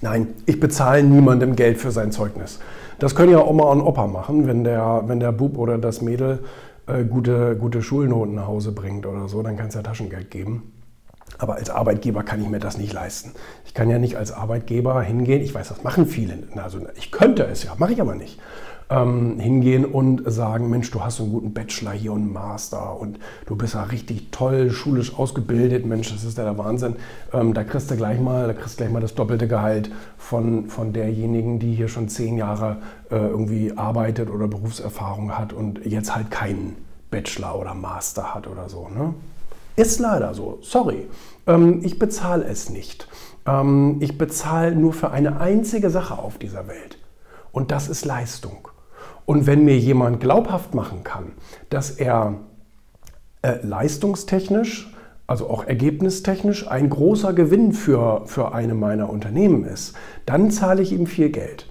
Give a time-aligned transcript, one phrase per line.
[0.00, 2.60] Nein, ich bezahle niemandem Geld für sein Zeugnis.
[2.98, 6.40] Das können ja Oma und Opa machen, wenn der, wenn der Bub oder das Mädel
[6.86, 10.72] äh, gute, gute Schulnoten nach Hause bringt oder so, dann kann es ja Taschengeld geben.
[11.36, 13.32] Aber als Arbeitgeber kann ich mir das nicht leisten.
[13.66, 17.44] Ich kann ja nicht als Arbeitgeber hingehen, ich weiß, das machen viele, also ich könnte
[17.44, 18.38] es ja, mache ich aber nicht
[18.90, 23.18] ähm, hingehen und sagen, Mensch, du hast einen guten Bachelor hier und einen Master und
[23.46, 26.96] du bist ja richtig toll schulisch ausgebildet, Mensch, das ist ja der Wahnsinn.
[27.32, 30.92] Ähm, da kriegst du gleich mal, da kriegst gleich mal das doppelte Gehalt von, von
[30.92, 32.78] derjenigen, die hier schon zehn Jahre
[33.10, 36.76] äh, irgendwie arbeitet oder Berufserfahrung hat und jetzt halt keinen
[37.10, 38.88] Bachelor oder Master hat oder so.
[38.88, 39.14] Ne?
[39.78, 40.58] Ist leider so.
[40.60, 41.06] Sorry.
[41.46, 43.06] Ähm, ich bezahle es nicht.
[43.46, 46.98] Ähm, ich bezahle nur für eine einzige Sache auf dieser Welt.
[47.52, 48.66] Und das ist Leistung.
[49.24, 51.30] Und wenn mir jemand glaubhaft machen kann,
[51.70, 52.40] dass er
[53.42, 54.92] äh, leistungstechnisch,
[55.28, 59.94] also auch ergebnistechnisch, ein großer Gewinn für, für eine meiner Unternehmen ist,
[60.26, 61.70] dann zahle ich ihm viel Geld.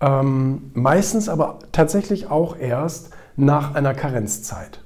[0.00, 4.84] Ähm, meistens aber tatsächlich auch erst nach einer Karenzzeit.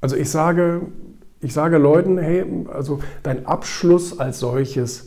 [0.00, 0.82] Also ich sage,
[1.40, 5.06] ich sage Leuten, hey, also dein Abschluss als solches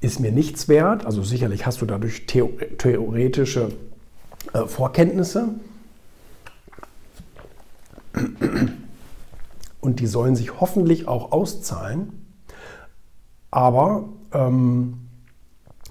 [0.00, 1.04] ist mir nichts wert.
[1.04, 3.70] Also sicherlich hast du dadurch theoretische
[4.52, 5.48] äh, Vorkenntnisse.
[9.80, 12.24] Und die sollen sich hoffentlich auch auszahlen.
[13.50, 15.08] Aber ähm,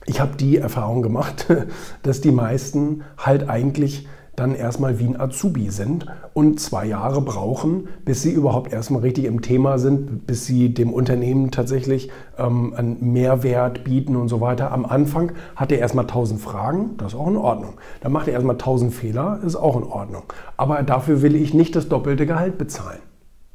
[0.06, 1.48] ich habe die Erfahrung gemacht,
[2.04, 7.88] dass die meisten halt eigentlich dann erstmal wie ein Azubi sind und zwei Jahre brauchen,
[8.04, 13.14] bis sie überhaupt erstmal richtig im Thema sind, bis sie dem Unternehmen tatsächlich ähm, einen
[13.14, 14.72] Mehrwert bieten und so weiter.
[14.72, 17.76] Am Anfang hat er erstmal tausend Fragen, das ist auch in Ordnung.
[18.02, 20.24] Dann macht er erstmal tausend Fehler, ist auch in Ordnung.
[20.58, 23.00] Aber dafür will ich nicht das doppelte Gehalt bezahlen.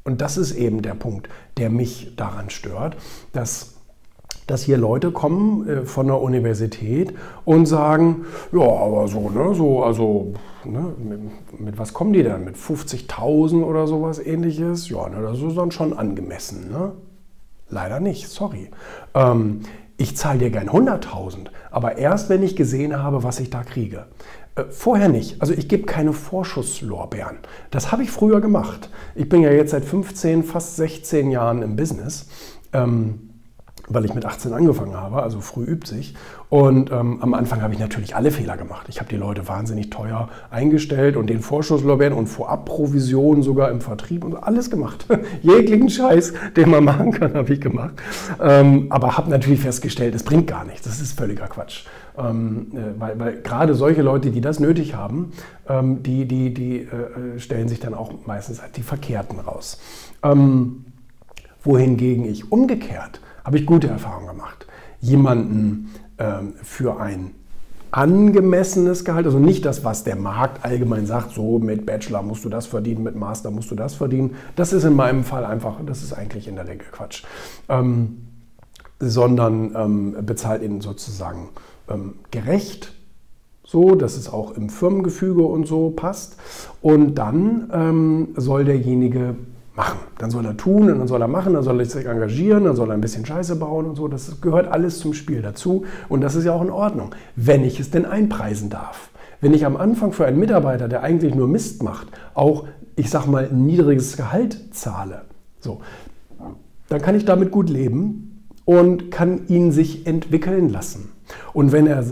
[0.05, 2.97] Und das ist eben der Punkt, der mich daran stört,
[3.33, 3.78] dass
[4.49, 9.85] dass hier Leute kommen äh, von der Universität und sagen, ja, aber so, ne, so,
[9.85, 10.33] also,
[10.65, 12.45] ne, mit, mit, was kommen die denn?
[12.45, 14.89] Mit 50.000 oder sowas ähnliches?
[14.89, 16.93] Ja, ne, das ist dann schon angemessen, ne?
[17.71, 18.71] Leider nicht, sorry.
[19.15, 19.61] Ähm,
[19.99, 24.07] ich zahle dir gern 100.000, aber erst wenn ich gesehen habe, was ich da kriege.
[24.55, 25.43] Äh, vorher nicht.
[25.43, 27.39] Also ich gebe keine Vorschusslorbeeren.
[27.71, 28.89] Das habe ich früher gemacht.
[29.15, 32.29] Ich bin ja jetzt seit 15, fast 16 Jahren im Business.
[32.73, 33.28] Ähm,
[33.89, 36.15] weil ich mit 18 angefangen habe, also früh übt sich.
[36.51, 38.87] Und ähm, am Anfang habe ich natürlich alle Fehler gemacht.
[38.89, 44.25] Ich habe die Leute wahnsinnig teuer eingestellt und den Vorschusslorbeeren und Vorabprovisionen sogar im Vertrieb
[44.25, 45.07] und alles gemacht.
[45.43, 47.95] Jeglichen Scheiß, den man machen kann, habe ich gemacht.
[48.41, 50.83] Ähm, aber habe natürlich festgestellt, es bringt gar nichts.
[50.83, 51.85] Das ist völliger Quatsch.
[52.17, 55.33] Ähm, äh, weil, weil gerade solche Leute, die das nötig haben,
[55.69, 59.79] ähm, die, die, die äh, stellen sich dann auch meistens halt die Verkehrten raus.
[60.23, 60.85] Ähm,
[61.63, 64.67] wohingegen ich umgekehrt habe ich gute Erfahrungen gemacht.
[65.01, 67.33] Jemanden ähm, für ein
[67.91, 72.49] angemessenes Gehalt, also nicht das, was der Markt allgemein sagt, so mit Bachelor musst du
[72.49, 74.35] das verdienen, mit Master musst du das verdienen.
[74.57, 77.25] Das ist in meinem Fall einfach, das ist eigentlich in der Regel Quatsch.
[77.69, 78.19] Ähm,
[79.01, 81.51] sondern ähm, bezahlt ihn sozusagen
[81.89, 82.93] ähm, gerecht,
[83.65, 86.37] so dass es auch im Firmengefüge und so passt.
[86.83, 89.37] Und dann ähm, soll derjenige
[89.79, 90.01] machen.
[90.19, 92.77] Dann soll er tun und dann soll er machen, dann soll er sich engagieren, dann
[92.77, 94.09] soll er ein bisschen Scheiße bauen und so.
[94.09, 97.81] Das gehört alles zum Spiel dazu und das ist ja auch in Ordnung, wenn ich
[97.81, 99.11] es denn einpreisen darf.
[99.41, 103.27] Wenn ich am Anfang für einen Mitarbeiter, der eigentlich nur Mist macht, auch, ich sag
[103.27, 105.23] mal, ein niedriges Gehalt zahle,
[105.61, 105.81] so,
[106.89, 111.13] dann kann ich damit gut leben und kann ihn sich entwickeln lassen.
[111.53, 112.05] Und wenn er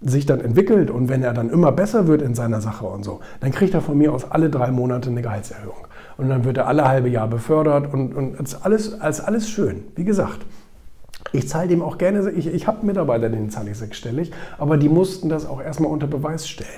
[0.00, 3.20] sich dann entwickelt und wenn er dann immer besser wird in seiner Sache und so,
[3.40, 5.86] dann kriegt er von mir aus alle drei Monate eine Gehaltserhöhung
[6.18, 9.84] und dann wird er alle halbe Jahr befördert und, und als, alles, als alles schön.
[9.96, 10.46] Wie gesagt,
[11.32, 14.88] ich zahle dem auch gerne, ich, ich habe Mitarbeiter, denen zahle ich sechsstellig, aber die
[14.88, 16.68] mussten das auch erstmal unter Beweis stellen.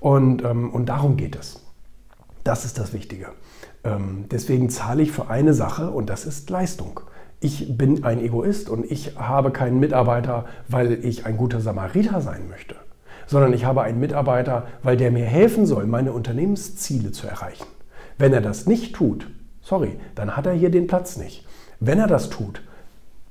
[0.00, 1.62] Und, ähm, und darum geht es.
[2.44, 3.26] Das ist das Wichtige.
[3.84, 7.00] Ähm, deswegen zahle ich für eine Sache und das ist Leistung.
[7.40, 12.48] Ich bin ein Egoist und ich habe keinen Mitarbeiter, weil ich ein guter Samariter sein
[12.48, 12.76] möchte,
[13.26, 17.66] sondern ich habe einen Mitarbeiter, weil der mir helfen soll, meine Unternehmensziele zu erreichen.
[18.16, 19.28] Wenn er das nicht tut,
[19.60, 21.46] sorry, dann hat er hier den Platz nicht.
[21.78, 22.62] Wenn er das tut,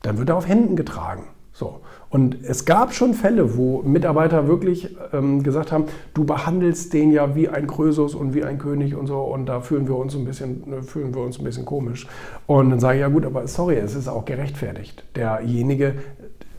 [0.04, 1.24] dann wird er auf Händen getragen.
[1.52, 1.81] So.
[2.10, 7.36] Und es gab schon Fälle, wo Mitarbeiter wirklich ähm, gesagt haben, du behandelst den ja
[7.36, 10.25] wie ein Krösus und wie ein König und so und da fühlen wir uns ein
[10.25, 12.07] bisschen, äh, fühlen wir uns ein bisschen komisch.
[12.48, 15.04] Und dann sage ich, ja gut, aber sorry, es ist auch gerechtfertigt.
[15.16, 15.96] Derjenige,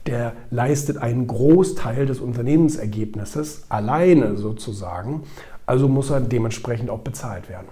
[0.07, 5.23] der leistet einen Großteil des Unternehmensergebnisses alleine sozusagen,
[5.65, 7.67] also muss er dementsprechend auch bezahlt werden.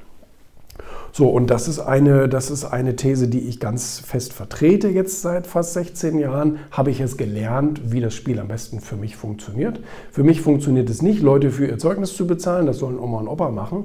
[1.16, 4.88] So, und das ist, eine, das ist eine These, die ich ganz fest vertrete.
[4.88, 8.96] Jetzt seit fast 16 Jahren habe ich es gelernt, wie das Spiel am besten für
[8.96, 9.78] mich funktioniert.
[10.10, 13.28] Für mich funktioniert es nicht, Leute für ihr Zeugnis zu bezahlen, das sollen Oma und
[13.28, 13.84] Opa machen,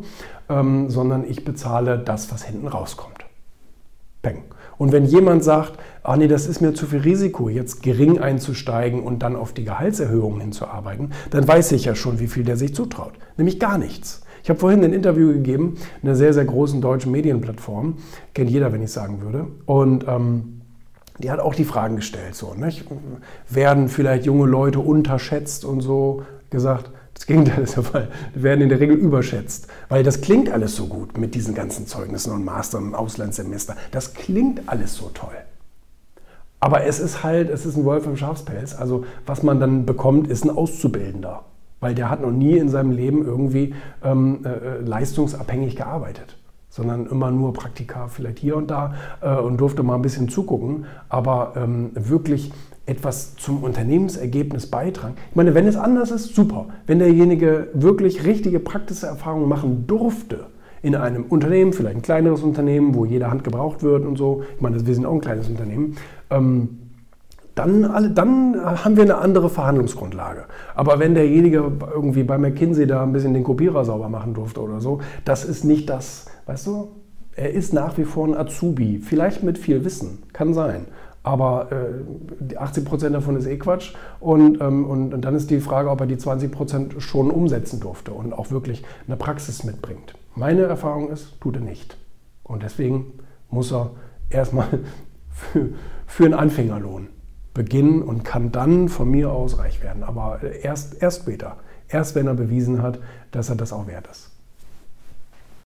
[0.49, 3.25] ähm, sondern ich bezahle das, was hinten rauskommt.
[4.23, 4.41] Peng.
[4.79, 9.03] Und wenn jemand sagt, ah nee, das ist mir zu viel Risiko, jetzt gering einzusteigen
[9.03, 12.73] und dann auf die Gehaltserhöhungen hinzuarbeiten, dann weiß ich ja schon, wie viel der sich
[12.73, 13.13] zutraut.
[13.37, 14.23] Nämlich gar nichts.
[14.43, 17.97] Ich habe vorhin ein Interview gegeben, einer sehr, sehr großen deutschen Medienplattform,
[18.33, 19.47] kennt jeder, wenn ich sagen würde.
[19.65, 20.61] Und ähm,
[21.19, 22.85] die hat auch die Fragen gestellt, so, nicht?
[23.49, 26.91] werden vielleicht junge Leute unterschätzt und so gesagt.
[27.13, 28.07] Das Gegenteil ist der Fall.
[28.33, 31.85] Die werden in der Regel überschätzt, weil das klingt alles so gut mit diesen ganzen
[31.85, 33.75] Zeugnissen und Master und Auslandssemester.
[33.91, 35.35] Das klingt alles so toll.
[36.61, 38.73] Aber es ist halt, es ist ein Wolf im Schafspelz.
[38.73, 41.43] Also was man dann bekommt, ist ein Auszubildender,
[41.79, 43.73] weil der hat noch nie in seinem Leben irgendwie
[44.03, 46.35] ähm, äh, leistungsabhängig gearbeitet
[46.71, 50.85] sondern immer nur Praktika vielleicht hier und da äh, und durfte mal ein bisschen zugucken,
[51.09, 52.51] aber ähm, wirklich
[52.85, 55.15] etwas zum Unternehmensergebnis beitragen.
[55.29, 56.67] Ich meine, wenn es anders ist, super.
[56.87, 60.47] Wenn derjenige wirklich richtige praktische Erfahrungen machen durfte
[60.81, 64.61] in einem Unternehmen, vielleicht ein kleineres Unternehmen, wo jede Hand gebraucht wird und so, ich
[64.61, 65.95] meine, wir sind auch ein kleines Unternehmen,
[66.29, 66.88] ähm,
[67.59, 70.45] dann, dann haben wir eine andere Verhandlungsgrundlage.
[70.75, 74.79] Aber wenn derjenige irgendwie bei McKinsey da ein bisschen den Kopierer sauber machen durfte oder
[74.79, 76.87] so, das ist nicht das, weißt du,
[77.35, 80.85] er ist nach wie vor ein Azubi, vielleicht mit viel Wissen, kann sein.
[81.21, 81.67] Aber
[82.49, 83.93] äh, 80 Prozent davon ist eh Quatsch.
[84.21, 87.81] Und, ähm, und, und, dann ist die Frage, ob er die 20 Prozent schon umsetzen
[87.81, 90.13] durfte und auch wirklich eine Praxis mitbringt.
[90.35, 91.97] Meine Erfahrung ist, tut er nicht.
[92.43, 93.19] Und deswegen
[93.49, 93.91] muss er
[94.29, 94.67] erstmal
[95.29, 95.69] für,
[96.07, 97.09] für einen Anfängerlohn
[97.53, 100.03] beginnen und kann dann von mir aus reich werden.
[100.03, 101.57] Aber erst, erst später.
[101.87, 102.99] Erst wenn er bewiesen hat,
[103.31, 104.31] dass er das auch wert ist.